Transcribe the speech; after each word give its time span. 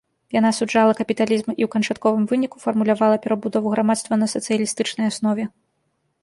Яна 0.35 0.49
асуджала 0.55 0.93
капіталізм 0.99 1.43
і 1.43 1.63
ў 1.65 1.67
канчатковым 1.75 2.23
выніку 2.31 2.57
фармулявала 2.63 3.21
перабудову 3.27 3.67
грамадства 3.75 4.13
на 4.23 4.27
сацыялістычнай 4.33 5.05
аснове. 5.13 5.49